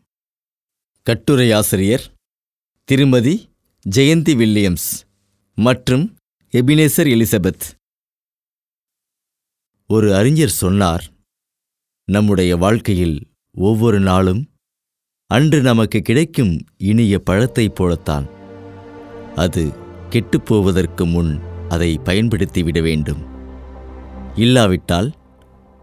கட்டுரை 1.02 1.52
ஆசிரியர் 1.52 2.12
திருமதி 2.84 3.48
ஜெயந்தி 3.96 4.36
வில்லியம்ஸ் 4.36 5.04
மற்றும் 5.54 6.16
எபினேசர் 6.52 6.96
எலிசபெத். 6.96 7.60
ஒரு 9.86 10.14
அறிஞர் 10.14 10.48
சொன்னார் 10.48 11.09
நம்முடைய 12.10 12.56
வாழ்க்கையில் 12.56 13.26
ஒவ்வொரு 13.56 14.00
நாளும் 14.00 14.48
அன்று 15.26 15.62
நமக்கு 15.62 16.00
கிடைக்கும் 16.00 16.60
இனிய 16.76 17.18
பழத்தைப் 17.18 17.74
போலத்தான். 17.74 18.26
அது 19.36 19.72
கெட்டுப்போவதற்கு 20.10 21.04
முன் 21.04 21.40
அதை 21.68 22.00
பயன்படுத்திவிட 22.04 22.82
வேண்டும். 22.82 23.22
இல்லாவிட்டால் 24.34 25.12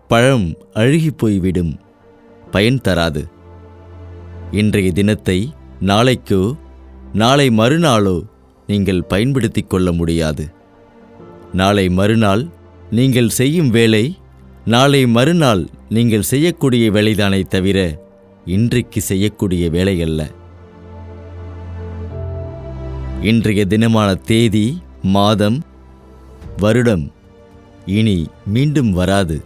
பழம் 0.07 0.57
அழுகிப் 0.73 1.17
போய்விடும். 1.17 1.79
பயன் 2.51 2.81
தராது. 2.81 3.29
இன்றைய 4.51 4.91
தினத்தை 4.91 5.53
நாளைக்கோ 5.81 6.53
நாளை 7.13 7.49
மறுநாளோ 7.49 8.21
நீங்கள் 8.67 9.03
பயன்படுத்திக் 9.03 9.69
கொள்ள 9.69 9.91
முடியாது. 9.91 10.51
நாளை 11.53 11.89
மறுநாள் 11.89 12.47
நீங்கள் 12.91 13.29
செய்யும் 13.29 13.69
வேலை 13.69 14.17
நாளை 14.71 15.05
மறுநாள் 15.05 15.67
நீங்கள் 15.89 16.21
செய்யக்கூடிய 16.21 16.91
வேலைதானே 16.91 17.47
தவிர 17.47 18.05
இன்றைக்கு 18.45 19.01
செய்யக்கூடிய 19.01 19.69
வேலையல்ல. 19.69 20.21
இன்றைய 23.21 23.65
தினமான 23.65 24.15
தேதி 24.15 24.81
மாதம் 25.01 25.63
வருடம் 26.57 27.11
இனி 27.85 28.27
மீண்டும் 28.45 28.91
வராது. 28.91 29.43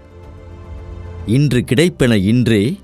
இன்று 1.25 1.61
கிடைப்பென 1.61 2.13
இன்றே 2.13 2.77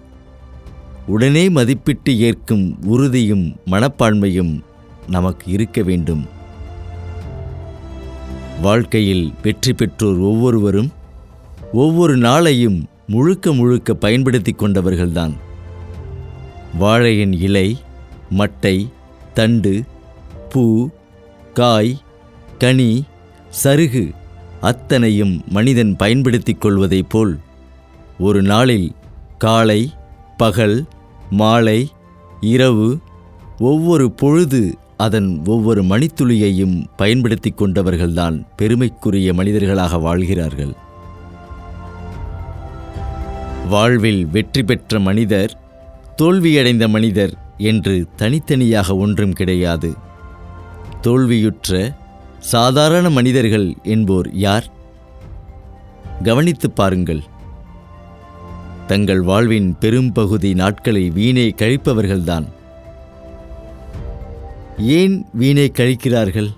உடனே 1.08 1.50
மதிப்பிட்டு 1.50 2.18
ஏற்கும் 2.18 2.78
உறுதியும் 2.84 3.56
மனப்பான்மையும் 3.66 4.60
நமக்கு 5.08 5.52
இருக்க 5.52 5.82
வேண்டும். 5.82 6.24
வாழ்க்கையில் 8.62 9.34
வெற்றி 9.44 9.74
பெற்றோர் 9.74 10.18
ஒவ்வொருவரும் 10.18 10.92
ஒவ்வொரு 11.74 12.18
நாளையும் 12.18 12.84
முழுக்க 13.08 13.54
முழுக்க 13.54 13.94
பயன்படுத்திக் 13.94 14.64
கொண்டவர்கள்தான். 14.64 15.34
வாழையின் 16.80 17.34
இலை 17.34 17.78
மட்டை 18.38 18.90
தண்டு 19.34 19.84
பூ 20.50 20.90
காய் 21.54 21.98
கனி 22.58 23.04
சருகு 23.64 24.12
அத்தனையும் 24.62 25.42
மனிதன் 25.48 25.96
பயன்படுத்திக் 25.96 26.62
கொள்வதைப் 26.62 27.10
போல் 27.10 27.40
ஒரு 28.20 28.42
நாளில் 28.42 28.92
காலை 29.38 29.94
பகல் 30.38 30.86
மாலை 31.30 31.90
இரவு 32.42 32.98
ஒவ்வொரு 33.60 34.12
பொழுது 34.12 34.78
அதன் 34.98 35.42
ஒவ்வொரு 35.46 35.84
மணித்துளியையும் 35.84 36.86
பயன்படுத்திக் 36.98 37.62
கொண்டவர்கள்தான் 37.62 38.46
பெருமைக்குரிய 38.56 39.34
மனிதர்களாக 39.34 39.98
வாழ்கிறார்கள். 39.98 40.76
வாழ்வில் 43.68 44.26
வெற்றி 44.26 44.64
பெற்ற 44.64 45.00
மனிதர் 45.00 45.58
தோல்வியடைந்த 46.22 46.90
மனிதர் 46.90 47.38
என்று 47.58 48.08
தனித்தனியாக 48.16 48.96
ஒன்றும் 48.96 49.34
கிடையாது. 49.34 49.94
தோல்வியுற்ற 51.02 51.98
சாதாரண 52.40 53.10
மனிதர்கள் 53.10 53.76
என்போர் 53.84 54.34
யார்? 54.34 54.72
கவனித்துப் 56.24 56.76
பாருங்கள். 56.76 57.24
தங்கள் 58.88 59.22
வாழ்வின் 59.22 59.78
பெரும்பகுதி 59.78 60.54
நாட்களை 60.54 61.10
வீணே 61.10 61.50
கழிப்பவர்கள்தான். 61.50 62.48
ஏன் 64.78 65.26
வீணே 65.34 65.68
கழிக்கிறார்கள்? 65.68 66.54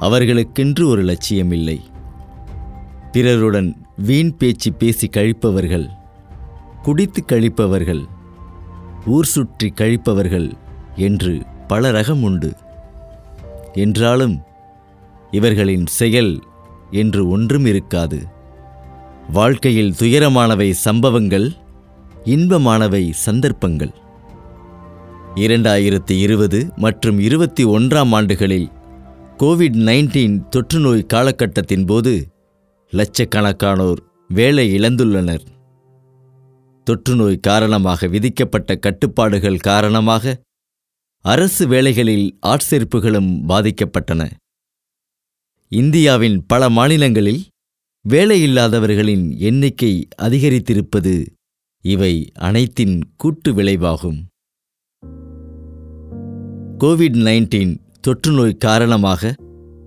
அவர்களுக்கென்று 0.00 0.84
ஒரு 0.84 1.02
லட்சியம் 1.02 1.52
இல்லை 1.52 1.80
பிறருடன் 3.12 3.85
வீண் 3.96 4.36
பேச்சு 4.36 4.72
பேசி 4.72 5.08
கழிப்பவர்கள் 5.08 5.90
குடித்து 6.82 7.24
கழிப்பவர்கள் 7.24 8.04
ஊர் 9.06 9.24
சுற்றி 9.24 9.72
கழிப்பவர்கள் 9.76 10.52
என்று 10.96 11.42
பல 11.68 11.90
ரகம் 11.90 12.22
உண்டு. 12.22 12.52
என்றாலும் 13.72 14.40
இவர்களின் 15.30 15.86
செயல் 15.86 16.42
என்று 16.90 17.28
ஒன்றும் 17.28 17.66
இருக்காது. 17.66 18.26
வாழ்க்கையில் 19.32 19.94
துயரமானவை 19.98 20.70
சம்பவங்கள் 20.70 21.52
இன்பமானவை 22.24 23.10
சந்தர்ப்பங்கள். 23.10 23.92
இரண்டாயிரத்தி 25.34 26.18
இருபது 26.18 26.70
மற்றும் 26.76 27.18
இருபத்தி 27.18 27.64
ஒன்றாம் 27.64 28.14
ஆண்டுகளில் 28.14 28.70
கோவிட் 29.38 29.78
நைன்டீன் 29.88 30.44
தொற்றுநோய் 30.56 31.06
காலகட்டத்தின் 31.06 31.86
போது 31.86 32.35
லட்சக்கணக்கானோர் 32.96 34.00
வேலை 34.28 34.78
இழந்துள்ளனர். 34.78 35.44
தொற்றுநோய் 36.86 37.40
காரணமாக 37.40 38.06
விதிக்கப்பட்ட 38.06 38.76
கட்டுப்பாடுகள் 38.76 39.56
காரணமாக 39.56 40.34
அரசு 41.24 41.68
வேலைகளில் 41.68 42.38
ஆட்சேர்ப்புகளும் 42.46 43.30
பாதிக்கப்பட்டன. 43.48 44.30
இந்தியாவின் 45.68 46.44
பல 46.46 46.68
மாநிலங்களில் 46.70 47.42
வேலையில்லாதவர்களின் 48.08 49.36
எண்ணிக்கை 49.38 50.08
அதிகரித்திருப்பது 50.22 51.26
இவை 51.84 52.30
அனைத்தின் 52.38 53.00
கூட்டு 53.16 53.52
விளைவாகும். 53.52 54.20
கோவிட் 56.78 57.18
நைன்டீன் 57.26 57.74
தொற்றுநோய் 58.00 58.56
காரணமாக 58.56 59.34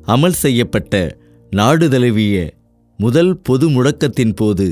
அமல் 0.05 0.39
செய்யப்பட்ட 0.43 1.17
நாடு 1.51 1.89
தழுவிய 1.89 2.57
முதல் 2.99 3.29
பொது 3.37 3.65
முடக்கத்தின் 3.69 4.33
போது 4.35 4.65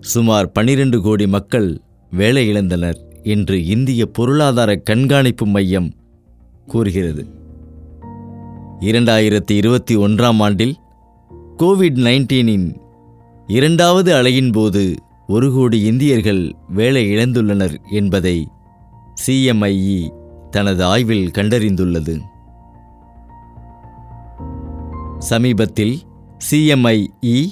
சுமார் 0.00 0.46
12 0.54 0.98
கோடி 1.00 1.26
மக்கள் 1.26 1.68
வேலை 2.10 2.42
இழந்தனர் 2.52 2.98
என்று 3.22 3.56
இந்திய 3.66 4.06
பொருளாதார 4.06 4.70
கண்காணிப்பு 4.76 5.46
மையம் 5.46 5.88
கூறுகிறது. 6.66 7.24
இரண்டாயிரத்தி 8.80 9.50
இருபத்தி 9.50 9.96
ஒன்றாம் 9.96 10.38
ஆண்டில் 10.38 10.74
கோவிட் 11.58 11.98
நைன்டீனின் 12.08 12.68
இரண்டாவது 13.46 14.12
அலையின் 14.14 14.52
போது 14.52 14.84
ஒரு 15.26 15.50
கோடி 15.52 15.80
இந்தியர்கள் 15.80 16.44
வேலை 16.68 17.04
இழந்துள்ளனர் 17.14 17.76
என்பதை 17.90 18.36
சிஎம்ஐஇ 19.26 20.00
தனது 20.50 20.84
ஆய்வில் 20.84 21.28
கண்டறிந்துள்ளது. 21.38 22.16
சமீபத்தில் 25.18 25.98
சிஎம்ஐஇ 26.50 27.48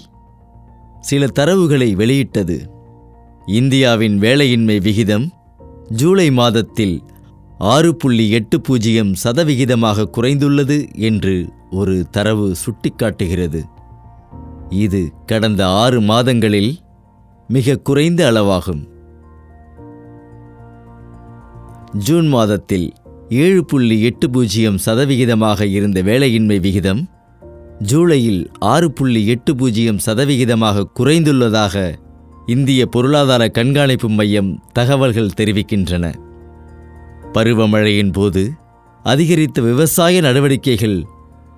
சில 1.00 1.26
தரவுகளை 1.26 1.92
வெளியிட்டது. 1.92 2.70
இந்தியாவின் 3.46 4.18
வேலையின்மை 4.18 4.82
விகிதம் 4.82 5.32
ஜூலை 5.88 6.30
மாதத்தில் 6.30 7.02
ஆறு 7.58 7.96
புள்ளி 7.96 8.30
எட்டு 8.30 8.60
பூஜ்ஜியம் 8.60 9.14
சதவிகிதமாக 9.24 10.08
குறைந்துள்ளது 10.12 10.94
என்று 10.94 11.48
ஒரு 11.70 12.06
தரவு 12.10 12.54
சுட்டிக்காட்டுகிறது. 12.64 13.62
இது 14.68 15.12
கடந்த 15.26 15.66
ஆறு 15.66 16.00
மாதங்களில் 16.00 16.78
மிக 17.48 17.76
குறைந்த 17.76 18.32
அளவாகும். 18.32 18.88
ஜூன் 21.92 22.26
மாதத்தில் 22.26 22.92
ஏழு 23.28 23.64
புள்ளி 23.64 24.02
எட்டு 24.02 24.30
பூஜ்ஜியம் 24.30 24.78
சதவிகிதமாக 24.86 25.60
இருந்த 25.60 26.02
வேலையின்மை 26.02 26.60
விகிதம் 26.60 27.08
ஜூலையில் 27.88 28.46
ஆறு 28.58 28.92
புள்ளி 28.92 29.26
எட்டு 29.26 29.56
பூஜ்ஜியம் 29.56 29.98
சதவிகிதமாக 30.06 30.84
குறைந்துள்ளதாக 30.98 31.98
இந்திய 32.46 32.86
பொருளாதார 32.86 33.48
கண்காணிப்பு 33.48 34.08
மையம் 34.08 34.62
தகவல்கள் 34.72 35.36
தெரிவிக்கின்றன. 35.36 36.14
பருவமழையின் 37.32 38.12
போது 38.12 38.50
அதிகரித்த 39.02 39.62
விவசாய 39.62 40.20
நடவடிக்கைகள் 40.20 41.04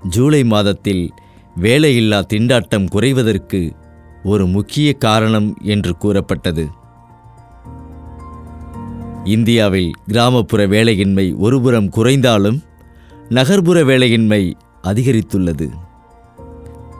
ஜூலை 0.09 0.45
மாதத்தில் 0.45 1.11
வேலையில்லா 1.61 2.21
திண்டாட்டம் 2.33 2.87
குறைவதற்கு 2.93 3.73
ஒரு 4.25 4.47
முக்கிய 4.47 4.93
காரணம் 4.93 5.59
என்று 5.63 5.97
கூறப்பட்டது. 5.97 6.69
இந்தியாவில் 9.25 9.91
கிராமப்புற 10.07 10.67
வேலையின்மை 10.67 11.35
ஒருபுறம் 11.37 11.89
குறைந்தாலும் 11.89 12.63
நகர்ப்புற 13.29 13.85
வேலையின்மை 13.85 14.53
அதிகரித்துள்ளது. 14.83 15.71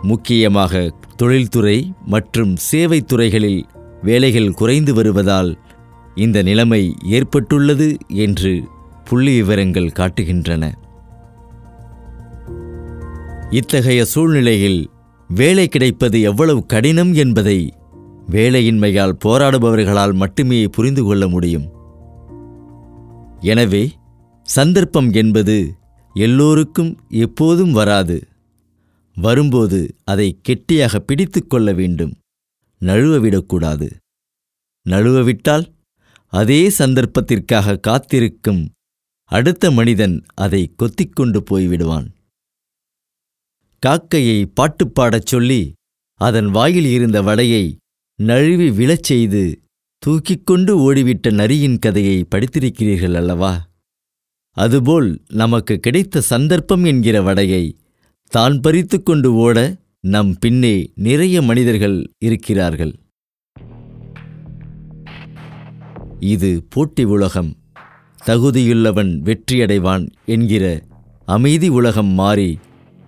முக்கியமாக 0.03 0.95
தொழில்துறை 1.17 1.93
மற்றும் 2.07 2.57
சேவைத் 2.57 3.09
துறைகளில் 3.09 3.67
வேலைகள் 4.03 4.53
குறைந்து 4.53 4.95
வருவதால் 4.95 5.59
இந்த 6.15 6.43
நிலைமை 6.43 6.95
ஏற்பட்டுள்ளது 7.05 7.97
என்று 8.09 8.63
புள்ளி 9.05 9.35
விவரங்கள் 9.35 9.93
காட்டுகின்றன. 9.95 10.73
இத்தகைய 13.51 14.05
சூழ்நிலையில் 14.05 14.91
வேலை 15.29 15.69
கிடைப்பது 15.69 16.21
எவ்வளவு 16.21 16.67
கடினம் 16.67 17.15
என்பதை 17.15 17.75
வேலையின்மையால் 18.31 19.19
போராடுபவர்களால் 19.25 20.13
மட்டுமே 20.13 20.67
புரிந்து 20.67 21.05
கொள்ள 21.05 21.29
முடியும். 21.29 21.71
எனவே 23.41 23.91
சந்தர்ப்பம் 24.43 25.11
என்பது 25.11 25.77
எல்லோருக்கும் 26.15 26.99
எப்போதும் 27.09 27.73
வராது. 27.73 28.27
வரும்போது 29.17 29.95
அதை 30.05 30.39
கெட்டியாக 30.43 31.01
பிடித்துக் 31.01 31.51
கொள்ள 31.51 31.73
வேண்டும். 31.73 32.15
நழுவவிடக்கூடாது. 32.81 33.89
நழுவவிட்டால் 34.87 35.67
அதே 36.27 36.69
சந்தர்ப்பத்திற்காக 36.79 37.81
காத்திருக்கும் 37.81 38.71
அடுத்த 39.25 39.71
மனிதன் 39.71 40.25
அதை 40.35 40.75
கொத்திக்கொண்டு 40.79 41.41
போய்விடுவான். 41.51 42.09
காக்கையை 43.79 44.47
பாட்டு 44.47 44.89
பாடச் 44.89 45.27
சொல்லி 45.27 45.73
அதன் 46.21 46.49
வாயில் 46.51 46.85
இருந்த 46.85 47.23
வடையை 47.23 47.77
நழுவி 48.19 48.71
விழச் 48.71 49.03
செய்து 49.03 49.61
தூக்கிக் 49.99 50.47
கொண்டு 50.47 50.73
ஓடிவிட்ட 50.79 51.33
நரியின் 51.33 51.79
கதையை 51.79 52.27
படித்திருக்கிறீர்கள் 52.31 53.15
அல்லவா? 53.15 53.71
அதுபோல் 54.57 55.21
நமக்கு 55.29 55.79
கிடைத்த 55.79 56.21
சந்தர்ப்பம் 56.21 56.85
என்கிற 56.85 57.23
வடையை 57.23 57.77
தான் 58.35 58.61
பறித்து 58.61 59.03
கொண்டு 59.03 59.35
ஓட 59.35 59.59
நம் 60.01 60.37
பின்னே 60.39 60.91
நிறைய 60.95 61.43
மனிதர்கள் 61.43 61.97
இருக்கிறார்கள். 62.19 62.93
இது 66.19 66.67
போட்டி 66.69 67.05
உலகம். 67.05 67.57
தகுதியுள்ளவன் 68.27 69.13
வெற்றியடைவான் 69.29 70.05
என்கிற 70.25 70.65
அமைதி 71.25 71.69
உலகம் 71.69 72.07
மாறி 72.07 72.59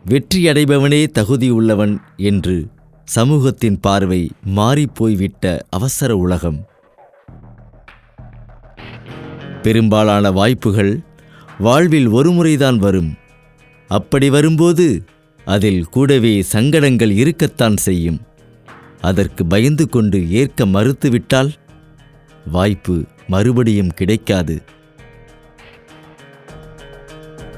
வெற்றியடைபவனே 0.05 1.01
தகுதியுள்ளவன் 1.19 1.97
என்று 2.17 2.57
சமூகத்தின் 3.05 3.81
பார்வை 3.81 4.31
மாறிப்போய்விட்ட 4.57 5.59
அவசர 5.71 6.17
உலகம். 6.17 6.61
பெரும்பாலான 9.63 10.31
வாய்ப்புகள் 10.31 11.01
வாழ்வில் 11.59 12.09
ஒருமுறைதான் 12.09 12.77
வரும். 12.77 13.13
அப்படி 13.89 14.31
வரும்போது 14.31 15.05
அதில் 15.45 15.83
கூடவே 15.89 16.43
சங்கடங்கள் 16.43 17.11
இருக்கத்தான் 17.11 17.77
செய்யும். 17.77 18.21
அதற்கு 19.01 19.47
பயந்து 19.47 19.89
கொண்டு 19.89 20.31
ஏற்க 20.31 20.67
மறுத்துவிட்டால் 20.67 21.51
வாய்ப்பு 22.47 23.05
மறுபடியும் 23.29 23.93
கிடைக்காது. 23.95 24.63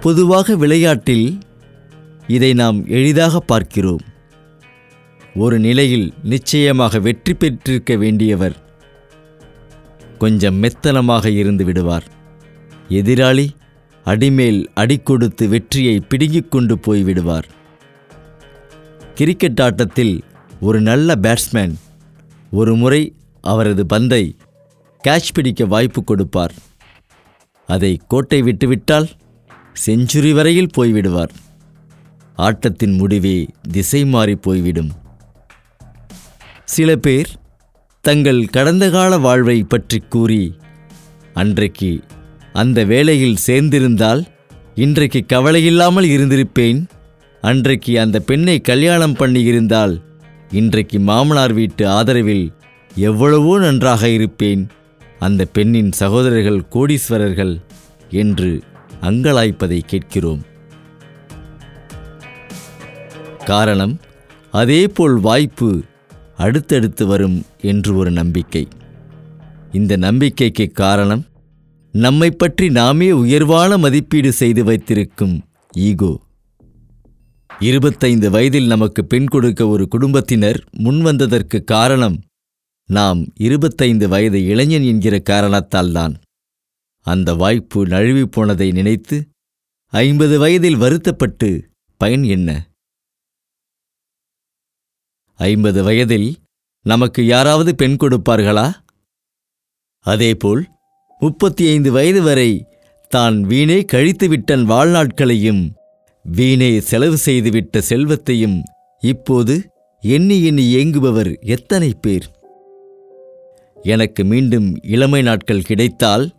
பொதுவாக 0.01 0.57
விளையாட்டில் 0.57 1.39
இதை 2.27 2.55
நாம் 2.55 2.87
எளிதாக 2.89 3.41
பார்க்கிறோம். 3.41 4.05
ஒரு 5.35 5.59
நிலையில் 5.59 6.13
நிச்சயமாக 6.23 6.99
வெற்றி 6.99 7.35
பெற்றிருக்க 7.35 7.95
வேண்டியவர் 7.97 8.57
கொஞ்சம் 10.19 10.63
மெத்தனமாக 10.63 11.27
இருந்து 11.27 11.65
விடுவார். 11.65 12.07
எதிராளி 12.89 13.47
அடிமேல் 14.05 14.71
அடி 14.75 14.99
கொடுத்து 14.99 15.49
வெற்றியை 15.49 16.01
பிடுங்கிக் 16.01 16.51
கொண்டு 16.51 16.79
போய்விடுவார் 16.87 17.47
கிரிக்கெட் 19.19 19.61
ஆட்டத்தில் 19.61 20.15
ஒரு 20.61 20.81
நல்ல 20.81 21.15
பேட்ஸ்மேன் 21.23 21.75
ஒரு 22.51 22.77
முறை 22.77 23.15
அவரது 23.41 23.87
பந்தை 23.87 24.37
கேட்ச் 25.05 25.31
பிடிக்க 25.33 25.65
வாய்ப்பு 25.65 26.05
கொடுப்பார். 26.05 26.55
அதை 27.69 28.01
கோட்டை 28.09 28.43
விட்டுவிட்டால் 28.43 29.09
செஞ்சுரி 29.87 30.33
வரையில் 30.33 30.75
போய்விடுவார். 30.77 31.33
ஆட்டத்தின் 32.37 32.93
முடிவே 32.93 33.47
திசை 33.73 34.05
மாறி 34.05 34.35
போய்விடும். 34.37 34.93
சில 36.65 36.97
பேர் 36.97 37.31
தங்கள் 38.01 38.43
கடந்த 38.47 38.91
கால 38.91 39.19
வாழ்வை 39.19 39.63
பற்றி 39.63 40.03
கூறி 40.09 40.57
அன்றைக்கு 41.35 42.05
அந்த 42.53 42.85
வேலையில் 42.85 43.43
சேர்ந்திருந்தால் 43.47 44.25
இன்றைக்கு 44.75 45.25
கவலையில்லாமல் 45.29 46.11
இருந்திருப்பேன். 46.17 46.83
அன்றைக்கு 47.49 48.01
அந்த 48.01 48.21
பெண்ணை 48.21 48.61
கல்யாணம் 48.61 49.17
பண்ணியிருந்தால் 49.19 49.95
இன்றைக்கு 50.51 50.99
மாமனார் 51.01 51.53
வீட்டு 51.53 51.85
ஆதரவில் 51.89 52.47
எவ்வளவோ 52.95 53.59
நன்றாக 53.59 54.09
இருப்பேன். 54.09 54.63
அந்த 55.19 55.45
பெண்ணின் 55.45 55.93
சகோதரர்கள் 55.93 56.61
கோடீஸ்வரர்கள் 56.75 57.55
என்று 58.11 58.51
அங்கலாய்ப்பதை 59.01 59.81
கேட்கிறோம். 59.87 60.43
காரணம் 63.45 63.95
அதேபோல் 64.51 65.17
வாய்ப்பு 65.21 65.71
அடுத்தடுத்து 66.37 67.07
வரும் 67.07 67.39
என்று 67.63 67.97
ஒரு 67.97 68.11
நம்பிக்கை. 68.11 68.69
இந்த 69.73 69.97
நம்பிக்கைக்கு 69.97 70.69
காரணம் 70.71 71.25
நம்மை 71.95 72.31
பற்றி 72.31 72.69
நாமே 72.71 73.11
உயர்வான 73.23 73.79
மதிப்பீடு 73.79 74.33
செய்து 74.33 74.65
வைத்திருக்கும் 74.65 75.37
ஈகோ. 75.73 76.13
இருபத்தைந்து 77.61 78.31
வயதில் 78.31 78.67
நமக்கு 78.67 79.05
பெண் 79.05 79.27
கொடுக்க 79.27 79.67
ஒரு 79.67 79.89
குடும்பத்தினர் 79.89 80.65
முன்வந்ததற்கு 80.79 81.65
காரணம் 81.65 82.23
நாம் 82.85 83.27
இருபத்தைந்து 83.35 84.09
வயது 84.09 84.45
இளைஞன் 84.45 84.83
என்கிற 84.83 85.19
காரணத்தால்தான். 85.19 86.15
அந்த 87.01 87.35
வாய்ப்பு 87.35 87.87
நழுவிப் 87.87 88.33
போனதை 88.33 88.73
நினைத்து 88.73 89.29
ஐம்பது 89.87 90.39
வயதில் 90.39 90.77
வருத்தப்பட்டு 90.77 91.71
பயன் 91.97 92.23
என்ன? 92.23 92.69
ஐம்பது 95.35 95.83
வயதில் 95.83 96.37
நமக்கு 96.83 97.27
யாராவது 97.27 97.75
பெண் 97.75 97.97
கொடுப்பார்களா? 98.01 98.73
அதேபோல் 100.01 100.69
முப்பத்தி 101.19 101.69
ஐந்து 101.69 101.93
வயது 101.93 102.23
வரை 102.23 102.67
தான் 103.09 103.41
வீணே 103.41 103.85
கழித்துவிட்டன் 103.93 104.65
வாழ்நாட்களையும் 104.65 105.71
வீணே 106.31 106.81
செலவு 106.81 107.17
செய்துவிட்ட 107.25 107.79
செல்வத்தையும் 107.79 108.63
இப்போது 109.01 109.71
எண்ணி 110.01 110.45
எண்ணி 110.45 110.75
ஏங்குபவர் 110.77 111.41
எத்தனை 111.41 111.95
பேர்? 112.01 112.35
எனக்கு 113.75 114.25
மீண்டும் 114.25 114.83
இளமை 114.83 115.23
நாட்கள் 115.23 115.63
கிடைத்தால் 115.63 116.31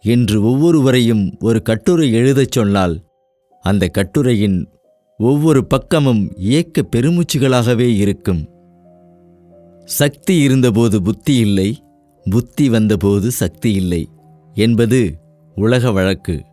என்று 0.00 0.42
ஒவ்வொருவரையும் 0.42 1.36
ஒரு 1.40 1.62
கட்டுரை 1.62 2.12
எழுதச் 2.12 2.50
சொன்னால் 2.50 3.00
அந்த 3.60 3.88
கட்டுரையின் 3.88 4.68
ஒவ்வொரு 5.18 5.66
பக்கமும் 5.66 6.32
ஏக்க 6.36 6.84
பெருமூச்சுகளாகவே 6.96 7.96
இருக்கும். 7.96 8.48
சக்தி 9.84 10.38
இருந்தபோது 10.38 11.02
புத்தி 11.02 11.36
இல்லை 11.36 11.82
புத்தி 12.30 12.68
வந்தபோது 12.68 13.30
சக்தி 13.30 13.72
இல்லை 13.72 14.08
என்பது 14.54 15.18
உலக 15.54 15.92
வழக்கு. 15.92 16.44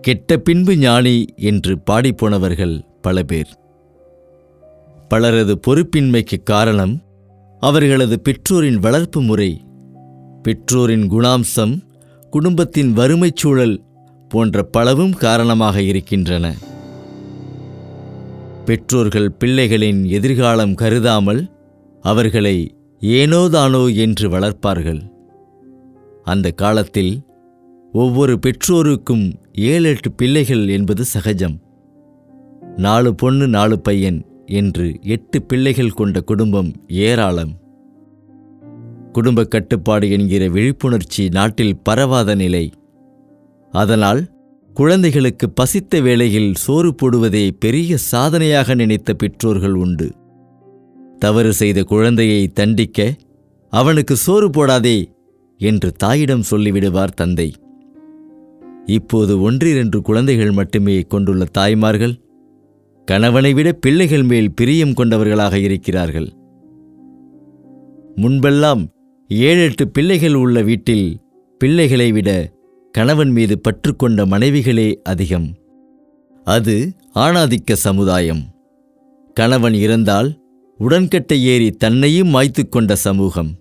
கெட்ட 0.00 0.36
பின்பு 0.36 0.76
ஞானி 0.76 1.24
என்று 1.36 1.78
பாடிப்போனவர்கள் 1.90 2.80
பல 3.02 3.22
பேர். 3.22 3.48
பலரது 5.08 5.60
பொறுப்பின்மைக்கு 5.66 6.42
காரணம் 6.42 7.02
அவர்களது 7.58 8.20
பெற்றோரின் 8.20 8.78
வளர்ப்பு 8.78 9.20
முறை. 9.20 9.60
பெற்றோரின் 10.42 11.10
குணாம்சம் 11.10 11.82
குடும்பத்தின் 12.30 12.92
வறுமைச் 12.92 13.36
சூழல் 13.36 13.82
போன்ற 14.28 14.62
பலவும் 14.62 15.12
காரணமாக 15.12 15.82
இருக்கின்றன. 15.82 16.54
பெற்றோர்கள் 18.64 19.32
பிள்ளைகளின் 19.40 20.04
எதிர்காலம் 20.04 20.74
கருதாமல் 20.74 21.50
அவர்களை 22.00 22.76
ஏனோதானோ 23.00 23.96
என்று 23.96 24.28
வளர்ப்பார்கள். 24.28 25.10
அந்த 26.24 26.50
காலத்தில் 26.50 27.26
ஒவ்வொரு 27.92 28.38
பெற்றோருக்கும் 28.38 29.34
ஏழு 29.52 29.88
எட்டு 29.88 30.12
பிள்ளைகள் 30.12 30.68
என்பது 30.68 31.04
சகஜம். 31.04 31.60
நாலு 32.76 33.14
பொண்ணு 33.14 33.48
நாலு 33.48 33.80
பையன் 33.80 34.24
என்று 34.46 34.98
எட்டு 35.02 35.42
பிள்ளைகள் 35.42 35.90
கொண்ட 35.90 36.20
குடும்பம் 36.20 36.72
ஏராளம். 36.88 37.52
குடும்ப 39.12 39.44
கட்டுப்பாடு 39.44 40.10
என்கிற 40.10 40.48
விழிப்புணர்ச்சி 40.48 41.28
நாட்டில் 41.28 41.78
பரவாத 41.82 42.34
நிலை. 42.34 42.72
அதனால் 43.70 44.30
குழந்தைகளுக்கு 44.74 45.50
பசித்த 45.50 46.00
வேளையில் 46.00 46.54
சோறு 46.54 46.94
போடுவதே 46.94 47.50
பெரிய 47.50 47.96
சாதனையாக 47.96 48.74
நினைத்த 48.74 49.14
பெற்றோர்கள் 49.14 49.74
உண்டு. 49.74 50.12
தவறு 51.18 51.52
செய்த 51.52 51.82
குழந்தையை 51.82 52.48
தண்டிக்க 52.48 53.14
அவனுக்கு 53.70 54.16
சோறு 54.16 54.48
போடாதே 54.48 55.10
என்று 55.56 55.92
தாயிடம் 55.92 56.44
சொல்லிவிடுவார் 56.50 57.14
தந்தை. 57.14 57.52
இப்போது 58.96 59.40
ஒன்றிரண்டு 59.40 60.02
குழந்தைகள் 60.02 60.50
மட்டுமே 60.50 61.00
கொண்டுள்ள 61.00 61.44
தாய்மார்கள் 61.44 62.14
கணவனை 63.04 63.52
விட 63.52 63.72
பிள்ளைகள் 63.72 64.22
மேல் 64.22 64.54
பிரியம் 64.54 64.94
கொண்டவர்களாக 64.94 65.58
இருக்கிறார்கள். 65.58 66.28
முன்பெல்லாம் 68.16 68.82
ஏழெட்டு 69.28 69.88
பிள்ளைகள் 69.88 70.34
உள்ள 70.34 70.62
வீட்டில் 70.62 71.06
பிள்ளைகளை 71.58 72.12
விட 72.12 72.30
கணவன் 72.94 73.30
மீது 73.30 73.60
பற்றுக்கொண்ட 73.60 74.26
மனைவிகளே 74.26 74.94
அதிகம். 75.02 75.48
அது 76.44 76.92
ஆணாதிக்க 77.14 77.72
சமுதாயம். 77.72 78.42
கணவன் 79.34 79.74
இறந்தால் 79.74 80.30
உடன்கட்டை 80.78 81.38
ஏறி 81.44 81.70
தன்னையும் 81.70 82.34
மாய்த்து 82.34 82.68
கொண்ட 82.68 82.96
சமூகம். 82.96 83.52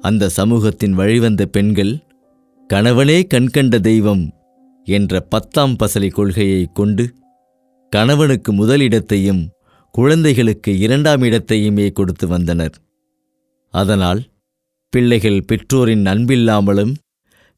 அந்த 0.00 0.28
சமூகத்தின் 0.28 0.92
வழிவந்த 0.92 1.46
பெண்கள் 1.46 1.92
கணவனே 2.72 3.26
கண்கண்ட 3.26 3.78
தெய்வம் 3.78 4.32
என்ற 4.84 5.20
பத்தாம் 5.20 5.76
பசலை 5.76 6.10
கொள்கையை 6.10 6.68
கொண்டு 6.72 7.14
கணவனுக்கு 7.90 8.52
முதலிடத்தையும் 8.52 9.46
குழந்தைகளுக்கு 9.90 10.78
இரண்டாம் 10.78 11.22
இடத்தையுமே 11.22 11.92
கொடுத்து 11.92 12.28
வந்தனர். 12.28 12.74
அதனால் 13.70 14.22
பிள்ளைகள் 14.88 15.44
பெற்றோரின் 15.46 16.04
அன்பில்லாமலும் 16.04 16.94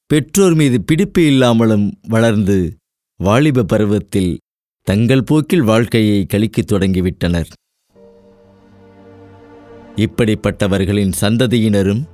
பெற்றோர் 0.07 0.55
மீது 0.55 0.83
பிடிப்பு 0.83 1.27
இல்லாமலும் 1.27 1.99
வளர்ந்து 2.09 2.77
வாலிப 3.17 3.63
பருவத்தில் 3.63 4.39
தங்கள் 4.83 5.25
போக்கில் 5.25 5.63
வாழ்க்கையை 5.63 6.27
கழிக்கத் 6.27 6.73
தொடங்கிவிட்டனர். 6.73 7.53
இப்படிப்பட்டவர்களின் 9.97 11.13
சந்ததியினரும் 11.21 12.05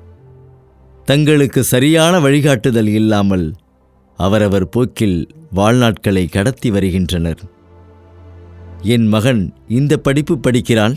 தங்களுக்கு 1.04 1.64
சரியான 1.64 2.20
வழிகாட்டுதல் 2.20 2.86
இல்லாமல் 2.86 3.54
அவரவர் 4.16 4.68
போக்கில் 4.68 5.28
வாழ்நாட்களை 5.54 6.30
கடத்தி 6.30 6.70
வருகின்றனர். 6.70 7.40
என் 8.82 9.06
மகன் 9.06 9.54
இந்த 9.68 9.96
படிப்பு 9.96 10.38
படிக்கிறான் 10.38 10.96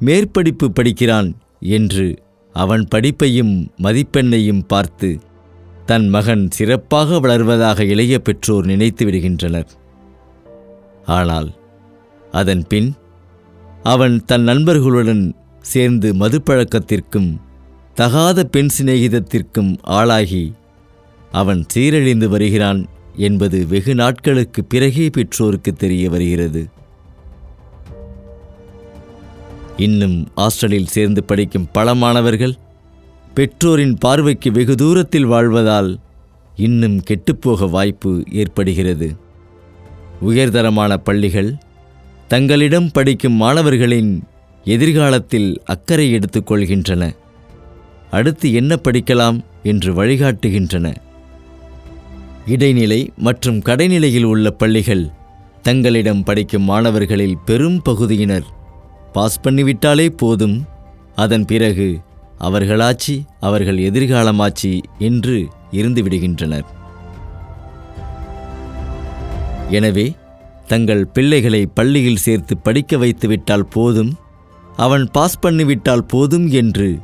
மேற்படிப்பு 0.00 0.68
படிக்கிறான் 0.68 1.34
என்று 1.60 2.22
அவன் 2.52 2.88
படிப்பையும் 2.94 3.68
மதிப்பெண்ணையும் 3.82 4.62
பார்த்து 4.66 5.18
தன் 5.86 6.08
மகன் 6.08 6.50
சிறப்பாக 6.50 7.20
வளர்வதாக 7.20 7.80
இளைய 7.80 8.18
பெற்றோர் 8.18 8.64
நினைத்து 8.64 9.06
விடுகின்றனர். 9.06 9.66
ஆனால் 11.04 11.54
அதன் 12.32 12.64
பின் 12.68 12.94
அவன் 13.82 14.24
தன் 14.24 14.42
நண்பர்களுடன் 14.42 15.34
சேர்ந்து 15.60 16.14
மதுப்பழக்கத்திற்கும் 16.14 17.36
தகாத 17.96 18.44
பெண் 18.44 18.68
சிநேகிதத்திற்கும் 18.78 19.76
ஆளாகி 19.82 20.52
அவன் 21.32 21.66
சீரழிந்து 21.74 22.24
வருகிறான் 22.24 22.86
என்பது 23.16 23.66
வெகு 23.66 23.94
நாட்களுக்கு 23.94 24.64
பிறகே 24.64 25.08
பெற்றோருக்கு 25.08 25.72
தெரிய 25.72 26.10
வருகிறது. 26.10 26.68
இன்னும் 29.76 30.28
ஹாஸ்டலில் 30.36 30.86
சேர்ந்து 30.86 31.24
படிக்கும் 31.24 31.68
பல 31.72 31.94
மாணவர்கள் 31.94 32.54
பெற்றோரின் 33.34 33.98
பார்வைக்கு 33.98 34.52
வெகு 34.52 34.74
தூரத்தில் 34.74 35.26
வாழ்வதால் 35.26 35.96
இன்னும் 36.56 37.02
கெட்டுப்போக 37.10 37.70
வாய்ப்பு 37.70 38.24
ஏற்படுகிறது. 38.32 39.16
உயர்தரமான 40.20 40.96
பள்ளிகள் 40.96 41.56
தங்களிடம் 42.28 42.90
படிக்கும் 42.90 43.32
மாணவர்களின் 43.32 44.22
எதிர்காலத்தில் 44.64 45.62
அக்கறை 45.64 46.14
எடுத்துக்கொள்கின்றன 46.14 47.14
அடுத்து 48.10 48.52
என்ன 48.52 48.76
படிக்கலாம் 48.76 49.38
என்று 49.62 50.04
வழிகாட்டுகின்றன. 50.04 50.94
இடைநிலை 52.46 53.12
மற்றும் 53.16 53.58
கடைநிலையில் 53.58 54.22
உள்ள 54.22 54.50
பள்ளிகள் 54.50 55.10
தங்களிடம் 55.62 56.22
படிக்கும் 56.22 56.62
மாணவர்களில் 56.62 57.38
பெரும் 57.44 57.82
பகுதியினர். 57.82 58.46
பாஸ் 59.12 59.40
பண்ணிவிட்டாலே 59.42 60.08
போதும். 60.08 60.66
அதன் 61.14 61.44
பிறகு 61.44 62.00
அவர்களாச்சி 62.38 63.14
அவர்கள் 63.40 63.78
எதிர்காலமாச்சி 63.78 64.80
என்று 64.98 65.48
இருந்துவிடுகின்றனர் 65.70 66.66
எனவே 69.70 70.14
தங்கள் 70.66 71.06
பிள்ளைகளை 71.06 71.66
பள்ளியில் 71.66 72.16
சேர்த்து 72.16 72.56
படிக்க 72.56 72.96
வைத்துவிட்டால் 72.96 73.66
போதும். 73.70 74.16
அவன் 74.76 75.08
பாஸ் 75.12 75.42
பண்ணிவிட்டால் 75.42 76.08
போதும் 76.08 76.48
என்று 76.50 76.98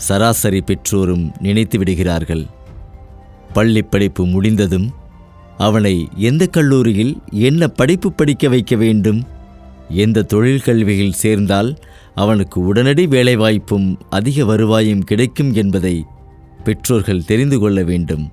சராசரி 0.00 0.60
பெற்றோரும் 0.60 1.24
நினைத்து 1.38 1.78
விடுகிறார்கள். 1.78 2.44
பள்ளி 3.52 3.82
படிப்பு 3.82 4.26
முடிந்ததும் 4.26 4.88
அவனை 5.58 5.94
எந்த 6.16 6.46
கல்லூரியில் 6.46 7.14
என்ன 7.30 7.68
படிப்பு 7.68 8.12
படிக்க 8.12 8.48
வைக்க 8.48 8.76
வேண்டும்? 8.76 9.20
எந்த 9.88 10.22
தொழில் 10.22 10.60
கல்வியில் 10.60 11.18
சேர்ந்தால் 11.22 11.70
அவனுக்கு 12.14 12.60
உடனடி 12.60 13.06
வேலைவாய்ப்பும் 13.06 13.88
அதிக 14.10 14.44
வருவாயும் 14.44 15.04
கிடைக்கும் 15.04 15.52
என்பதை 15.54 16.04
பெற்றோர்கள் 16.64 17.24
தெரிந்து 17.24 17.58
கொள்ள 17.58 17.82
வேண்டும். 17.82 18.24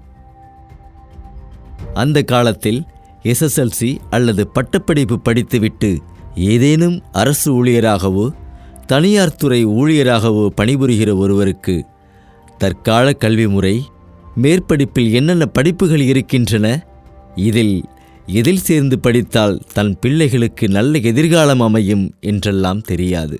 அந்த 1.93 2.23
காலத்தில் 2.23 2.85
எஸ்எஸ்எல்சி 3.23 3.97
அல்லது 4.09 4.47
பட்டப்படிப்பு 4.47 5.19
படித்துவிட்டு 5.19 5.91
ஏதேனும் 6.35 6.97
அரசு 7.11 7.47
ஊழியராகவோ 7.53 8.25
தனியார் 8.87 9.35
துறை 9.35 9.65
ஊழியராகவோ 9.65 10.49
பணிபுரிகிற 10.61 11.17
ஒருவருக்கு 11.17 11.85
தற்கால 12.57 13.13
கல்வி 13.13 13.47
முறை 13.47 13.83
மேற்படிப்பில் 14.41 15.11
என்னென்ன 15.11 15.45
படிப்புகள் 15.45 15.99
இருக்கின்றன 15.99 16.85
இதில் 17.35 17.83
எதில் 18.25 18.57
சேர்ந்து 18.57 18.99
படித்தால் 18.99 19.61
தன் 19.73 19.99
பிள்ளைகளுக்கு 19.99 20.67
நல்ல 20.67 20.97
எதிர்காலம் 20.97 21.59
அமையும் 21.59 22.13
என்றெல்லாம் 22.19 22.81
தெரியாது. 22.81 23.39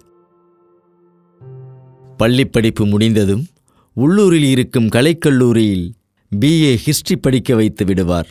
பள்ளிப் 2.17 2.53
படிப்பு 2.53 2.85
முடிந்ததும் 2.85 3.45
உள்ளூரில் 3.93 4.43
இருக்கும் 4.43 4.87
கலைக்கல்லூரியில் 4.87 5.91
பிஏ 6.39 6.77
ஹிஸ்டரி 6.85 7.15
படிக்க 7.21 7.55
வைத்து 7.55 7.85
விடுவார். 7.85 8.27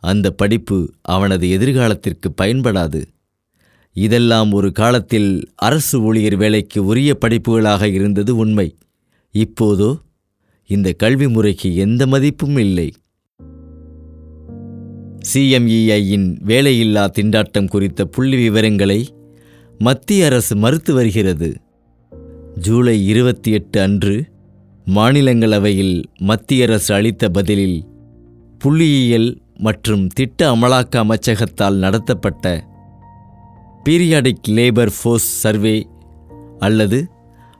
அந்த 0.00 0.30
படிப்பு 0.30 0.92
அவனது 1.02 1.48
எதிர்காலத்திற்கு 1.48 2.34
பயன்படாது. 2.42 3.04
இதெல்லாம் 3.98 4.52
ஒரு 4.52 4.72
காலத்தில் 4.72 5.52
அரசு 5.56 6.02
ஊழியர் 6.02 6.36
வேலைக்கு 6.36 6.84
உரிய 6.84 7.18
படிப்புகளாக 7.20 7.92
இருந்தது 7.92 8.36
உண்மை. 8.36 8.76
இப்போதோ 9.30 9.98
இந்த 10.66 10.92
கல்வி 10.92 11.28
முறைக்கு 11.28 11.76
எந்த 11.76 12.06
மதிப்பும் 12.06 12.56
இல்லை. 12.56 12.92
சிஎம்இஐயின் 15.34 16.36
வேலையில்லா 16.46 17.04
திண்டாட்டம் 17.18 17.68
குறித்த 17.68 18.04
புள்ளி 18.04 18.36
விவரங்களை 18.36 19.08
மத்திய 19.78 20.26
அரசு 20.26 20.56
மறுத்து 20.56 20.94
வருகிறது. 20.94 21.56
ஜூலை 22.54 23.06
இருபத்தி 23.06 23.50
எட்டு 23.50 23.80
அன்று 23.80 24.24
மாநிலங்களவையில் 24.94 26.02
மத்திய 26.18 26.66
அரசு 26.66 26.94
அளித்த 26.94 27.28
பதிலில் 27.28 27.84
புள்ளியியல் 28.64 29.38
மற்றும் 29.56 30.06
திட்ட 30.06 30.50
அமலாக்க 30.54 30.96
அமைச்சகத்தால் 30.96 31.76
நடத்தப்பட்ட 31.76 32.67
பீரியாடிக் 33.88 34.48
லேபர் 34.48 34.90
ஃபோர்ஸ் 35.02 35.40
சர்வே 35.40 35.88
அல்லது 36.58 37.08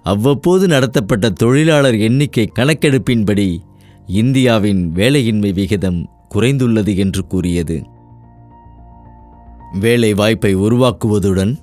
அவ்வப்போது 0.02 0.68
நடத்தப்பட்ட 0.68 1.30
தொழிலாளர் 1.30 1.99
எண்ணிக்கை 1.99 2.52
கணக்கெடுப்பின்படி 2.54 3.58
இந்தியாவின் 4.06 4.92
வேலையின்மை 4.94 5.52
விகிதம் 5.52 6.08
குறைந்துள்ளது 6.35 6.97
என்று 6.97 7.26
கூறியது. 7.26 7.82
வேலை 9.80 10.14
வாய்ப்பை 10.14 10.56
உருவாக்குவதுடன் 10.56 11.54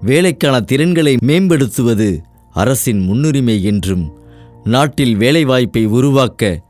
வேலைக்கான 0.00 0.60
திறன்களை 0.60 1.16
மேம்படுத்துவது 1.22 2.22
அரசின் 2.50 3.00
முன்னுரிமை 3.00 3.64
என்றும் 3.64 4.12
நாட்டில் 4.64 5.16
வேலைவாய்ப்பை 5.16 5.84
உருவாக்க 5.86 6.62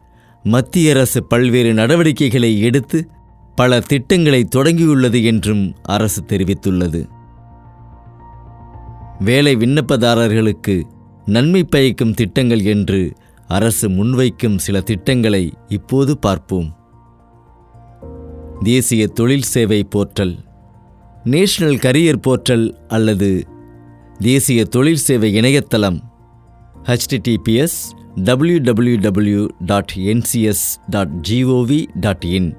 மத்திய 0.42 0.90
அரசு 0.90 1.24
பல்வேறு 1.24 1.74
நடவடிக்கைகளை 1.74 2.60
எடுத்து 2.60 3.08
பல 3.54 3.80
திட்டங்களை 3.80 4.48
தொடங்கியுள்ளது 4.56 5.24
என்றும் 5.24 5.74
அரசு 5.82 6.22
தெரிவித்துள்ளது. 6.28 7.11
வேலை 9.24 9.56
விண்ணப்பதாரர்களுக்கு 9.56 10.82
நன்மை 11.24 11.64
பயக்கும் 11.64 12.14
திட்டங்கள் 12.14 12.60
என்று 12.60 13.12
அரசு 13.48 13.88
முன்வைக்கும் 13.88 14.56
சில 14.56 14.80
திட்டங்களை 14.80 15.52
இப்போது 15.68 16.18
பார்ப்போம். 16.18 16.74
தேசிய 18.62 19.06
தொழில் 19.06 19.42
சேவை 19.42 19.88
போர்ட்டல் 19.90 20.38
நேஷனல் 21.24 21.74
கரியர் 21.74 22.16
போர்ட்டல் 22.16 22.66
அல்லது 22.88 23.46
தேசிய 24.18 24.64
தொழில் 24.64 24.96
சேவை 24.96 25.34
இணையதளம் 25.34 26.00
W 28.14 28.98
W 29.00 29.46
dot 29.66 29.92
NCS 29.96 30.66
dot 30.88 31.28
GOV 31.30 31.86
dot 31.94 32.24
in 32.24 32.56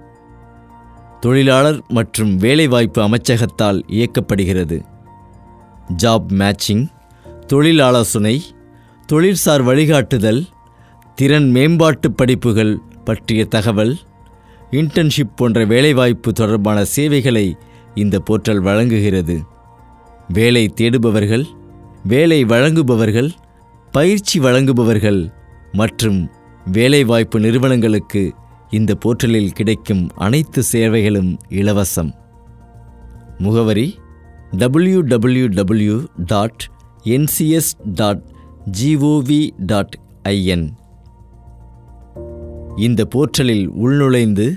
தொழிலாளர் 1.20 1.84
மற்றும் 1.88 2.38
வேலைவாய்ப்பு 2.38 3.02
அமைச்சகத்தால் 3.02 3.82
இயக்கப்படுகிறது. 3.88 4.92
ஜாப் 6.02 6.26
மேட்சிங் 6.32 6.86
தொழில் 7.48 7.80
ஆலோசனை 7.80 8.42
தொழிற்சார் 9.06 9.62
வழிகாட்டுதல் 9.62 10.48
திறன் 11.16 11.50
மேம்பாட்டு 11.50 12.12
படிப்புகள் 12.12 12.80
பற்றிய 13.04 13.46
தகவல் 13.46 13.98
இன்டர்ன்ஷிப் 14.72 15.36
போன்ற 15.36 15.66
வேலைவாய்ப்பு 15.66 16.34
தொடர்பான 16.34 16.86
சேவைகளை 16.86 17.56
இந்த 17.96 18.20
போர்ட்டல் 18.20 18.60
வழங்குகிறது. 18.60 19.44
வேலை 20.28 20.74
தேடுபவர்கள் 20.76 21.46
வேலை 22.04 22.44
வழங்குபவர்கள் 22.44 23.32
பயிற்சி 23.92 24.40
வழங்குபவர்கள் 24.40 25.32
மற்றும் 25.72 26.32
வேலைவாய்ப்பு 26.72 27.40
நிறுவனங்களுக்கு 27.40 28.34
இந்த 28.70 28.98
போர்ட்டலில் 29.06 29.52
கிடைக்கும் 29.52 30.10
அனைத்து 30.16 30.64
சேவைகளும் 30.64 31.40
இலவசம். 31.50 32.14
முகவரி 33.38 34.00
W 34.58 35.02
W 35.02 35.48
W 35.48 36.02
dot 36.18 36.70
NCS 37.04 37.72
dot 37.86 38.22
GOV 38.82 39.50
dot 39.58 40.00
IN 40.30 40.70
இந்த 42.76 43.08
போர்ட்டலில் 43.16 43.68
உள்நுழைந்து 43.68 44.54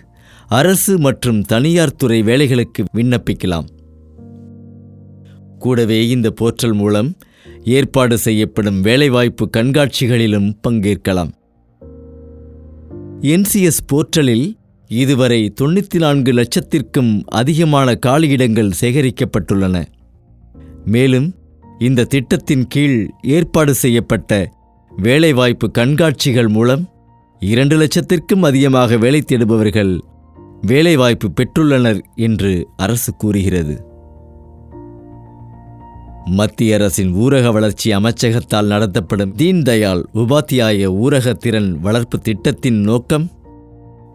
அரசு 0.48 0.98
மற்றும் 0.98 1.42
தனியார் 1.42 1.94
துறை 1.94 2.22
வேலைகளுக்கு 2.22 2.84
விண்ணப்பிக்கலாம். 2.94 3.66
கூடவே 5.58 6.08
இந்த 6.08 6.34
போர்ட்டல் 6.40 6.72
மூலம் 6.72 7.16
ஏற்பாடு 7.64 8.18
செய்யப்படும் 8.18 8.80
வேலைவாய்ப்பு 8.80 9.50
கண்காட்சிகளிலும் 9.56 10.52
பங்கேற்கலாம். 10.68 11.30
என்சிஎஸ் 13.20 13.82
போர்ட்டலில் 13.92 14.56
இதுவரை 14.88 15.52
தொண்ணூற்றி 15.60 15.94
நான்கு 15.94 16.32
லட்சத்திற்கும் 16.32 17.22
அதிகமான 17.24 17.98
காலியிடங்கள் 18.06 18.70
சேகரிக்கப்பட்டுள்ளன. 18.80 19.84
மேலும் 20.84 21.34
இந்த 21.78 22.04
திட்டத்தின் 22.04 22.66
கீழ் 22.66 23.08
ஏற்பாடு 23.22 23.74
செய்யப்பட்ட 23.74 24.52
வேலைவாய்ப்பு 24.96 25.70
கண்காட்சிகள் 25.78 26.48
மூலம் 26.48 26.88
இரண்டு 27.40 27.78
லட்சத்திற்கும் 27.78 28.42
அதிகமாக 28.42 28.96
வேலை 28.96 29.22
தேடுபவர்கள் 29.22 30.00
வேலைவாய்ப்பு 30.62 31.30
பெற்றுள்ளனர் 31.30 32.00
என்று 32.14 32.68
அரசு 32.76 33.16
கூறுகிறது. 33.16 33.84
மத்திய 36.24 36.74
அரசின் 36.74 37.14
ஊரக 37.14 37.52
வளர்ச்சி 37.52 37.94
அமைச்சகத்தால் 37.94 38.66
நடத்தப்படும் 38.66 39.32
தீன் 39.32 39.62
தயாள் 39.62 40.08
உபாத்தியாய 40.14 40.86
ஊரக 40.86 41.32
திறன் 41.32 41.80
வளர்ப்பு 41.80 42.18
திட்டத்தின் 42.18 42.80
நோக்கம் 42.80 43.30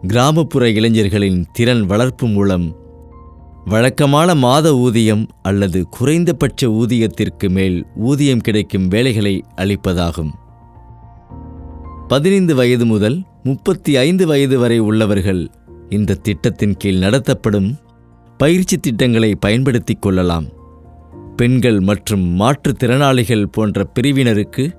கிராமப்புற 0.06 0.70
இளைஞர்களின் 0.70 1.46
திறன் 1.52 1.86
வளர்ப்பு 1.86 2.26
மூலம் 2.26 2.76
வழக்கமான 3.64 4.34
மாத 4.34 4.76
ஊதியம் 4.76 5.26
அல்லது 5.42 5.88
குறைந்தபட்ச 5.88 6.68
ஊதியத்திற்கு 6.68 7.48
மேல் 7.48 7.86
ஊதியம் 7.96 8.40
கிடைக்கும் 8.40 8.88
வேலைகளை 8.88 9.44
அளிப்பதாகும். 9.56 10.30
பதினைந்து 12.08 12.54
வயது 12.54 12.86
முதல் 12.86 13.22
முப்பத்தி 13.42 13.96
ஐந்து 13.96 14.26
வயது 14.26 14.58
வரை 14.58 14.78
உள்ளவர்கள் 14.78 15.50
இந்த 15.88 16.14
திட்டத்தின் 16.14 16.76
கீழ் 16.76 16.98
நடத்தப்படும் 16.98 17.76
பயிற்சி 18.36 18.76
திட்டங்களை 18.76 19.34
பயன்படுத்திக் 19.34 20.02
கொள்ளலாம். 20.02 20.44
பெண்கள் 21.36 21.80
மற்றும் 21.80 22.40
மாற்றுத்திறனாளிகள் 22.40 23.44
போன்ற 23.44 23.90
பிரிவினருக்கு 24.00 24.72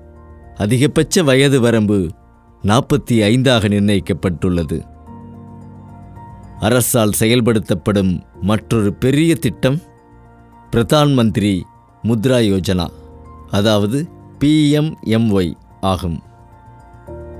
அதிகபட்ச 0.54 1.22
வயது 1.22 1.60
வரம்பு 1.60 2.10
நாற்பத்தி 2.62 3.10
ஐந்தாக 3.10 3.68
நிர்ணயிக்கப்பட்டுள்ளது. 3.68 4.92
அரசால் 6.64 7.18
செயல்படுத்தப்படும் 7.20 8.12
மற்றொரு 8.40 8.90
பெரிய 8.94 9.32
திட்டம் 9.34 9.78
பிரதான் 10.72 11.12
மந்திரி 11.14 11.54
முத்ரா 12.02 12.38
யோஜனா 12.52 12.86
அதாவது 13.50 13.98
பிஎம்எம்ஒய் 14.40 15.52
ஆகும். 15.80 16.18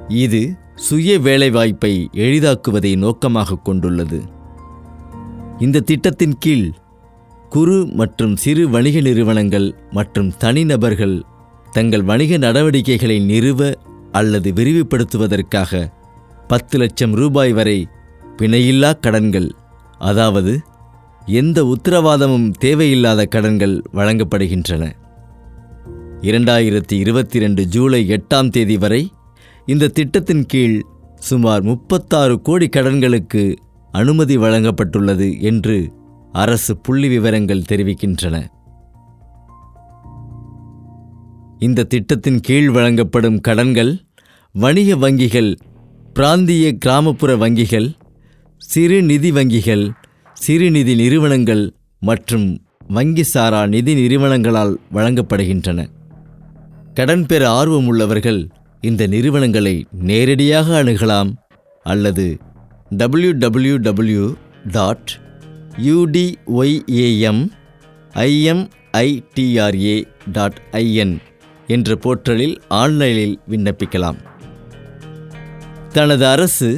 இது 0.08 0.40
சுய 0.76 1.18
வேலைவாய்ப்பை 1.18 1.92
எளிதாக்குவதை 2.12 2.92
நோக்கமாக 2.96 3.58
கொண்டுள்ளது. 3.58 4.18
இந்த 5.58 5.80
திட்டத்தின் 5.80 6.36
கீழ் 6.38 6.68
குறு 7.48 7.78
மற்றும் 7.92 8.36
சிறு 8.36 8.62
வணிக 8.68 9.00
நிறுவனங்கள் 9.00 9.68
மற்றும் 9.90 10.30
தனிநபர்கள் 10.36 11.16
தங்கள் 11.72 12.02
வணிக 12.02 12.36
நடவடிக்கைகளை 12.36 13.18
நிறுவ 13.32 13.60
அல்லது 14.12 14.50
விரிவுபடுத்துவதற்காக 14.52 15.82
பத்து 16.48 16.78
லட்சம் 16.78 17.14
ரூபாய் 17.14 17.52
வரை 17.52 17.78
பிணையில்லா 18.38 19.00
கடன்கள். 19.00 19.50
அதாவது 19.98 20.60
எந்த 21.26 21.58
உத்தரவாதமும் 21.64 22.50
தேவையில்லாத 22.50 23.24
கடன்கள் 23.24 23.82
வழங்கப்படுகின்றன. 23.92 24.92
இரண்டாயிரத்தி 26.20 26.92
இருபத்தி 26.92 27.38
ரெண்டு 27.38 27.66
ஜூலை 27.66 28.00
எட்டாம் 28.08 28.50
தேதி 28.50 28.78
வரை 28.78 29.12
இந்த 29.66 29.88
திட்டத்தின் 29.88 30.46
கீழ் 30.46 30.82
சுமார் 31.18 31.62
முப்பத்தாறு 31.62 32.40
கோடி 32.40 32.68
கடன்களுக்கு 32.76 33.56
அனுமதி 33.90 34.36
வழங்கப்பட்டுள்ளது 34.36 35.40
என்று 35.40 35.92
அரசு 36.32 36.76
புள்ளி 36.76 37.08
விவரங்கள் 37.08 37.68
தெரிவிக்கின்றன. 37.68 38.46
இந்த 41.58 41.84
திட்டத்தின் 41.84 42.40
கீழ் 42.40 42.70
வழங்கப்படும் 42.70 43.40
கடன்கள் 43.40 44.00
வணிக 44.52 44.96
வங்கிகள் 44.96 45.56
பிராந்திய 46.14 46.72
கிராமப்புற 46.72 47.36
வங்கிகள் 47.36 47.94
சிறு 48.64 49.02
நிதி 49.02 49.30
வங்கிகள் 49.30 49.84
சிறு 50.36 50.70
நிதி 50.70 50.94
நிறுவனங்கள் 50.94 51.64
மற்றும் 52.00 52.46
வங்கி 52.88 53.22
சாரா 53.22 53.66
நிதி 53.66 53.92
நிறுவனங்களால் 53.94 54.74
வழங்கப்படுகின்றன. 54.92 55.80
கடன் 56.94 57.26
பெற 57.26 57.42
ஆர்வமுள்ளவர்கள் 57.60 58.40
இந்த 58.80 59.06
நிறுவனங்களை 59.06 59.86
நேரடியாக 59.92 60.82
அணுகலாம் 60.82 61.30
அல்லது 61.82 62.26
W 62.90 63.30
W 63.32 63.76
W 63.76 64.24
dot 64.70 65.12
UDYAM 65.88 67.42
IMITRA 68.14 69.96
dot 70.32 70.60
IN 70.72 71.16
என்ற 71.66 71.94
போர்ட்டலில் 71.94 72.56
ஆன்லைனில் 72.68 73.36
விண்ணப்பிக்கலாம். 73.50 74.18
தனது 75.92 76.26
அரசு 76.26 76.70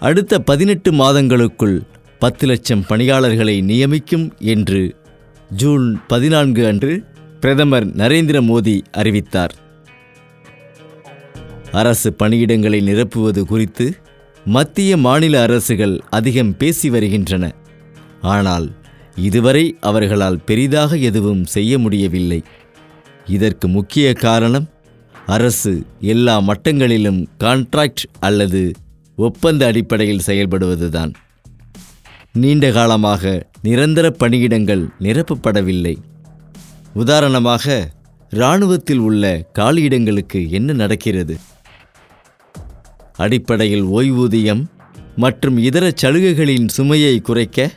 அடுத்த 0.00 0.40
பதினெட்டு 0.40 0.92
மாதங்களுக்குள் 0.92 1.80
பத்து 2.18 2.46
லட்சம் 2.46 2.84
பணியாளர்களை 2.86 3.62
நியமிக்கும் 3.62 4.30
என்று 4.38 4.96
ஜூன் 5.50 6.00
பதினான்கு 6.06 6.66
அன்று 6.66 7.04
பிரதமர் 7.40 7.86
நரேந்திர 7.86 8.38
மோடி 8.50 8.80
அறிவித்தார். 8.92 9.54
அரசு 11.72 12.14
பணியிடங்களை 12.18 12.80
நிரப்புவது 12.82 13.42
குறித்து 13.42 13.96
மத்திய 14.44 14.96
மாநில 14.96 15.42
அரசுகள் 15.42 16.00
அதிகம் 16.10 16.56
பேசி 16.56 16.90
வருகின்றன. 16.90 17.54
ஆனால் 18.20 18.72
இதுவரை 19.16 19.76
அவர்களால் 19.80 20.40
பெரிதாக 20.40 20.96
எதுவும் 20.96 21.44
செய்ய 21.44 21.78
முடியவில்லை. 21.78 22.42
இதற்கு 23.26 23.68
முக்கிய 23.68 24.12
காரணம் 24.12 24.68
அரசு 25.26 25.86
எல்லா 26.00 26.40
மட்டங்களிலும் 26.40 27.26
கான்ட்ராக்ட் 27.40 28.04
அல்லது 28.20 28.72
ஒப்பந்த 29.18 29.66
அடிப்படையில் 29.66 30.26
செயல்படுவதுதான். 30.26 31.12
நீண்ட 32.32 32.70
காலமாக 32.70 33.46
நிரந்தர 33.62 34.14
பணியிடங்கள் 34.18 34.84
நிரப்பப்படவில்லை. 35.00 35.96
உதாரணமாக 36.94 37.90
இராணுவத்தில் 38.30 38.98
உள்ள 38.98 39.50
காலியிடங்களுக்கு 39.58 40.50
என்ன 40.50 40.72
நடக்கிறது? 40.72 41.36
அடிப்படையில் 43.16 43.84
ஓய்வூதியம் 43.84 44.64
மற்றும் 45.16 45.58
இதர 45.58 45.92
சலுகைகளின் 46.02 46.68
சுமையை 46.68 47.20
குறைக்க 47.20 47.70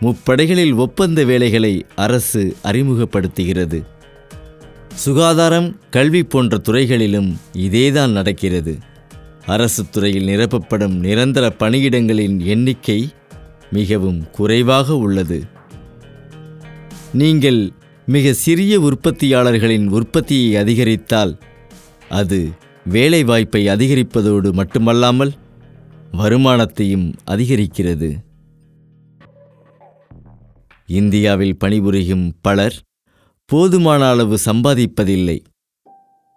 முப்படைகளில் 0.00 0.74
ஒப்பந்த 0.74 1.24
வேலைகளை 1.24 1.86
அரசு 1.96 2.56
அறிமுகப்படுத்துகிறது. 2.64 3.86
சுகாதாரம் 4.94 5.68
கல்வி 5.90 6.22
போன்ற 6.22 6.58
துறைகளிலும் 6.58 7.30
இதேதான் 7.52 8.12
நடக்கிறது. 8.12 8.78
அரசு 9.46 9.88
துறையில் 9.90 10.24
நிரப்பப்படும் 10.24 10.94
நிரந்தர 10.98 11.54
பணியிடங்களின் 11.58 12.44
எண்ணிக்கை 12.44 13.12
மிகவும் 13.70 14.30
குறைவாக 14.30 14.96
உள்ளது. 14.96 15.44
நீங்கள் 17.12 17.72
மிக 18.06 18.32
சிறிய 18.32 18.80
உற்பத்தியாளர்களின் 18.80 19.88
உற்பத்தியை 19.88 20.56
அதிகரித்தால் 20.56 21.40
அது 22.08 22.48
வேலைவாய்ப்பை 22.90 23.68
அதிகரிப்பதோடு 23.68 24.52
மட்டுமல்லாமல் 24.52 25.32
வருமானத்தையும் 26.12 27.14
அதிகரிக்கிறது. 27.26 28.10
இந்தியாவில் 30.86 31.56
பணிபுரியும் 31.56 32.32
பலர் 32.40 32.76
போதுமான 33.46 34.08
அளவு 34.08 34.38
சம்பாதிப்பதில்லை. 34.44 35.44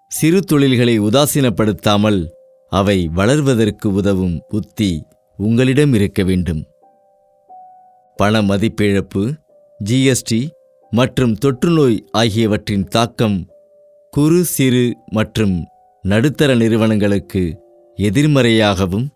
சிறு 0.08 0.42
தொழில்களை 0.42 1.00
உதாசீனப்படுத்தாமல் 1.00 2.28
அவை 2.70 3.10
வளர்வதற்கு 3.16 3.88
உதவும் 3.88 4.42
உத்தி 4.50 5.04
உங்களிடம் 5.38 5.94
இருக்க 5.94 6.24
வேண்டும். 6.24 6.64
பண 8.16 8.42
மதிப்பிழப்பு 8.42 9.34
ஜிஎஸ்டி 9.90 10.48
மற்றும் 10.90 11.36
தொற்றுநோய் 11.46 12.00
ஆகியவற்றின் 12.12 12.84
தாக்கம் 12.84 13.48
குறு 14.10 14.46
சிறு 14.46 14.96
மற்றும் 15.12 15.66
நடுத்தர 16.02 16.56
நிறுவனங்களுக்கு 16.56 17.64
எதிர்மறையாகவும் 17.96 19.08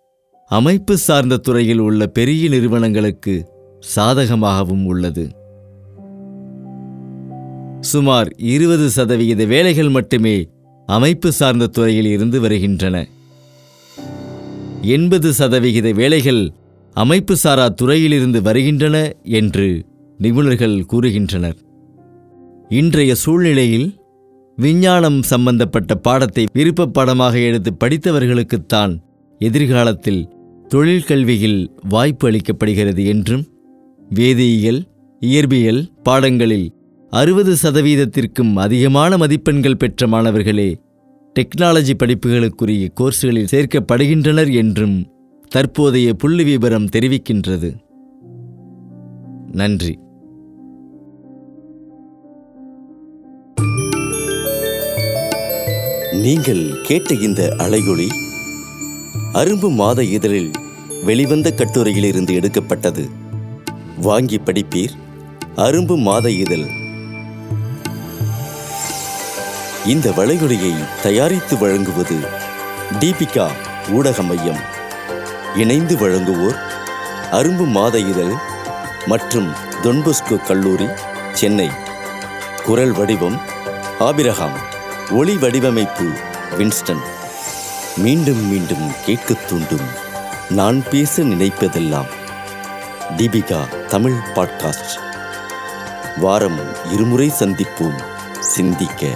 அமைப்பு 0.47 0.97
சார்ந்த 0.97 1.37
துறையில் 1.37 1.77
உள்ள 1.77 2.07
பெரிய 2.07 2.49
நிறுவனங்களுக்கு 2.49 3.49
சாதகமாகவும் 3.95 4.85
உள்ளது. 4.85 5.29
சுமார் 7.79 8.33
இருபது 8.37 8.89
சதவிகித 8.89 9.45
வேலைகள் 9.45 9.89
மட்டுமே 9.89 10.49
அமைப்பு 10.85 11.31
சார்ந்த 11.31 11.67
துறையில் 11.67 12.05
இருந்து 12.05 12.39
வருகின்றன. 12.39 13.05
எண்பது 14.81 15.33
சதவிகித 15.33 15.91
வேலைகள் 15.91 16.51
அமைப்பு 16.93 17.35
சாரா 17.35 17.67
துறையிலிருந்து 17.67 18.41
வருகின்றன 18.41 19.11
என்று 19.23 19.85
நிபுணர்கள் 20.19 20.85
கூறுகின்றனர். 20.93 21.55
இன்றைய 22.69 23.15
சூழ்நிலையில் 23.15 23.99
விஞ்ஞானம் 24.55 25.21
சம்பந்தப்பட்ட 25.21 25.95
பாடத்தை 25.95 26.45
விருப்பப் 26.53 26.93
பாடமாக 26.93 27.39
எடுத்து 27.39 27.73
படித்தவர்களுக்குத்தான் 27.79 28.99
எதிர்காலத்தில் 29.39 30.29
தொழிற்கல்வியில் 30.67 31.71
வாய்ப்பு 31.89 32.31
அளிக்கப்படுகிறது 32.31 33.05
என்றும் 33.05 33.47
வேதியியல் 34.13 34.87
இயற்பியல் 35.19 35.89
பாடங்களில் 36.03 36.73
அறுபது 37.09 37.55
சதவீதத்திற்கும் 37.63 38.55
அதிகமான 38.55 39.17
மதிப்பெண்கள் 39.17 39.77
பெற்ற 39.77 40.07
மாணவர்களே 40.07 40.81
டெக்னாலஜி 41.39 41.93
படிப்புகளுக்குரிய 41.97 42.87
கோர்ஸ்களில் 42.93 43.47
சேர்க்கப்படுகின்றனர் 43.51 44.53
என்றும் 44.53 45.11
தற்போதைய 45.47 46.13
புள்ளி 46.13 46.43
விபரம் 46.43 46.85
தெரிவிக்கின்றது. 46.85 47.75
நன்றி. 49.51 49.99
நீங்கள் 56.11 56.81
கேட்ட 56.83 57.13
இந்த 57.13 57.55
அலையொளி 57.57 58.07
அரும்பு 59.33 59.71
மாத 59.71 60.03
இதழில் 60.03 60.51
வெளிவந்த 61.05 61.53
கட்டுரையிலிருந்து 61.57 62.33
எடுக்கப்பட்டது. 62.33 63.07
வாங்கி 64.01 64.37
படிப்பீர் 64.37 64.95
அரும்பு 65.55 65.97
மாத 65.97 66.31
இதழ். 66.31 66.79
இந்த 69.85 70.09
வளைகுடையை 70.09 70.85
தயாரித்து 71.03 71.57
வழங்குவது 71.57 72.15
தீபிகா 72.99 73.51
ஊடக 73.89 74.21
மையம். 74.21 74.59
இணைந்து 75.55 75.95
வழங்குவோர் 75.95 76.55
அரும்பு 77.31 77.67
மாத 77.67 77.99
இதழ் 77.99 78.31
மற்றும் 79.05 79.53
தொன்பொஸ்கோ 79.83 80.45
கல்லூரி 80.45 80.87
சென்னை. 81.33 81.69
குரல் 82.63 82.91
வடிவம் 82.91 83.41
ஆபிரகாம். 83.99 84.59
ஒளி 85.11 85.37
வடிவமைப்பு 85.37 86.09
வின்ஸ்டன். 86.57 87.01
மீண்டும் 87.97 88.47
மீண்டும் 88.47 88.91
கேட்கத் 89.05 89.47
தூண்டும். 89.47 89.85
நான் 90.49 90.83
பேச 90.89 91.23
நினைப்பதெல்லாம் 91.23 92.07
தீபிகா 93.17 93.85
தமிழ் 93.85 94.17
பாட்காஸ்ட். 94.35 94.99
வாரம் 96.17 96.59
இருமுறை 96.91 97.33
சந்திப்போம். 97.39 98.03
சிந்திக்க. 98.39 99.07